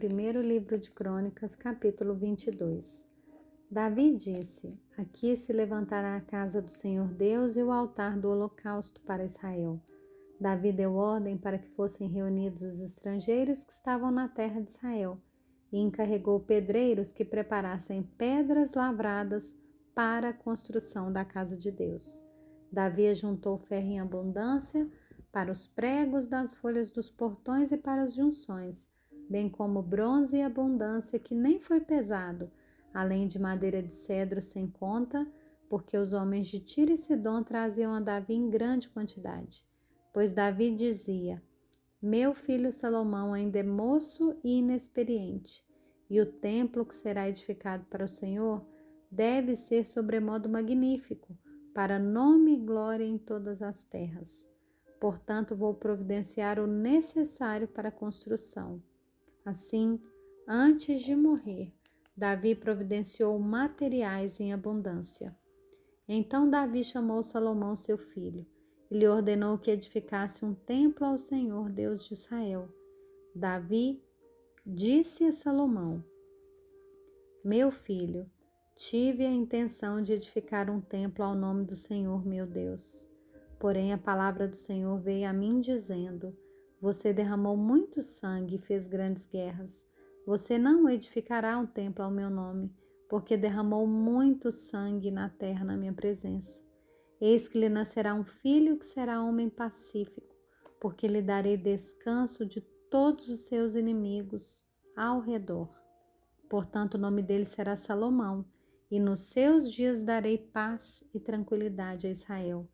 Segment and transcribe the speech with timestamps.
[0.00, 3.06] primeiro livro de Crônicas, capítulo 22.
[3.70, 8.98] Davi disse: Aqui se levantará a casa do Senhor Deus e o altar do holocausto
[9.02, 9.78] para Israel.
[10.40, 15.18] Davi deu ordem para que fossem reunidos os estrangeiros que estavam na terra de Israel
[15.70, 19.54] e encarregou pedreiros que preparassem pedras lavradas
[19.94, 22.24] para a construção da casa de Deus.
[22.72, 24.90] Davi juntou ferro em abundância
[25.30, 28.88] para os pregos das folhas dos portões e para as junções,
[29.30, 32.50] bem como bronze e abundância que nem foi pesado,
[32.92, 35.24] além de madeira de cedro sem conta,
[35.68, 39.64] porque os homens de Tiro e Sidom traziam a Davi em grande quantidade.
[40.12, 41.40] Pois Davi dizia:
[42.02, 45.64] Meu filho Salomão ainda é moço e inexperiente,
[46.10, 48.66] e o templo que será edificado para o Senhor
[49.08, 51.38] deve ser sobremodo magnífico,
[51.72, 54.48] para nome e glória em todas as terras.
[55.00, 58.82] Portanto, vou providenciar o necessário para a construção.
[59.44, 60.00] Assim,
[60.46, 61.72] antes de morrer,
[62.16, 65.34] Davi providenciou materiais em abundância.
[66.06, 68.44] Então Davi chamou Salomão, seu filho,
[68.90, 72.68] e lhe ordenou que edificasse um templo ao Senhor, Deus de Israel.
[73.34, 74.02] Davi
[74.66, 76.04] disse a Salomão:
[77.44, 78.28] Meu filho,
[78.76, 83.08] tive a intenção de edificar um templo ao nome do Senhor, meu Deus.
[83.58, 86.36] Porém, a palavra do Senhor veio a mim dizendo:
[86.80, 89.86] Você derramou muito sangue e fez grandes guerras.
[90.26, 92.74] Você não edificará um templo ao meu nome,
[93.08, 96.62] porque derramou muito sangue na terra na minha presença.
[97.20, 100.34] Eis que lhe nascerá um filho que será homem pacífico,
[100.80, 104.64] porque lhe darei descanso de todos os seus inimigos
[104.96, 105.68] ao redor.
[106.48, 108.44] Portanto, o nome dele será Salomão,
[108.90, 112.68] e nos seus dias darei paz e tranquilidade a Israel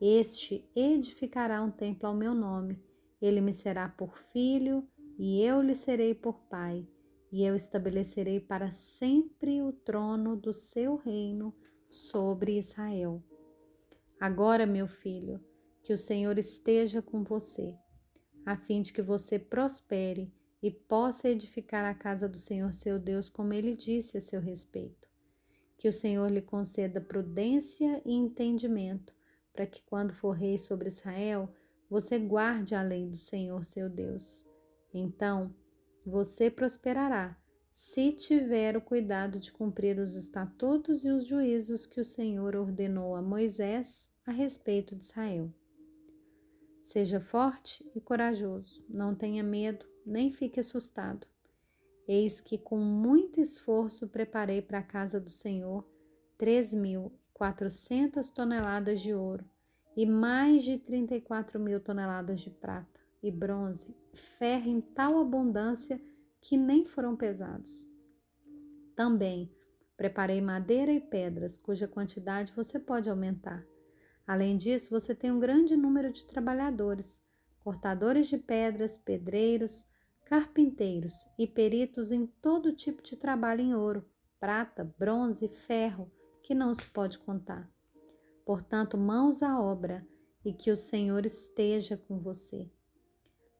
[0.00, 2.80] este edificará um templo ao meu nome.
[3.20, 4.86] Ele me será por filho,
[5.18, 6.86] e eu lhe serei por pai.
[7.30, 11.54] E eu estabelecerei para sempre o trono do seu reino
[11.88, 13.22] sobre Israel.
[14.20, 15.40] Agora, meu filho,
[15.82, 17.74] que o Senhor esteja com você,
[18.44, 23.28] a fim de que você prospere e possa edificar a casa do Senhor seu Deus,
[23.28, 25.08] como ele disse a seu respeito.
[25.76, 29.14] Que o Senhor lhe conceda prudência e entendimento
[29.52, 31.52] para que quando for rei sobre Israel,
[31.88, 34.46] você guarde a lei do Senhor seu Deus.
[34.92, 35.54] Então
[36.04, 37.36] você prosperará,
[37.72, 43.14] se tiver o cuidado de cumprir os estatutos e os juízos que o Senhor ordenou
[43.14, 45.52] a Moisés a respeito de Israel.
[46.84, 51.26] Seja forte e corajoso, não tenha medo, nem fique assustado.
[52.06, 55.86] Eis que com muito esforço preparei para a casa do Senhor
[56.38, 59.44] três mil 400 toneladas de ouro
[59.98, 66.00] e mais de 34 mil toneladas de prata e bronze, ferro em tal abundância
[66.40, 67.90] que nem foram pesados.
[68.94, 69.52] Também
[69.96, 73.66] preparei madeira e pedras, cuja quantidade você pode aumentar.
[74.24, 77.20] Além disso, você tem um grande número de trabalhadores,
[77.58, 79.84] cortadores de pedras, pedreiros,
[80.26, 86.08] carpinteiros e peritos em todo tipo de trabalho em ouro, prata, bronze e ferro
[86.40, 87.68] que não se pode contar.
[88.48, 90.08] Portanto, mãos à obra
[90.42, 92.66] e que o Senhor esteja com você.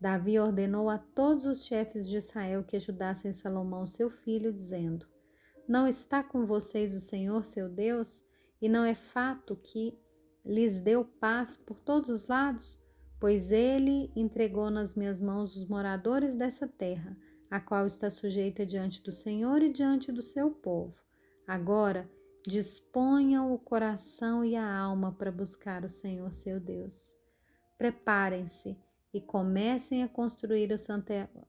[0.00, 5.06] Davi ordenou a todos os chefes de Israel que ajudassem Salomão, seu filho, dizendo:
[5.68, 8.24] Não está com vocês o Senhor, seu Deus,
[8.62, 9.92] e não é fato que
[10.42, 12.78] lhes deu paz por todos os lados?
[13.20, 17.14] Pois ele entregou nas minhas mãos os moradores dessa terra,
[17.50, 20.98] a qual está sujeita diante do Senhor e diante do seu povo.
[21.46, 22.10] Agora,
[22.48, 27.14] Disponham o coração e a alma para buscar o Senhor seu Deus.
[27.76, 28.74] Preparem-se
[29.12, 30.78] e comecem a construir o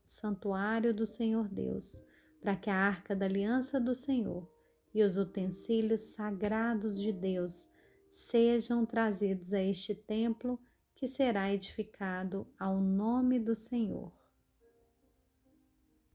[0.04, 2.04] santuário do Senhor Deus,
[2.42, 4.46] para que a arca da aliança do Senhor
[4.94, 7.70] e os utensílios sagrados de Deus
[8.12, 10.59] sejam trazidos a este templo
[10.94, 14.12] que será edificado ao nome do Senhor.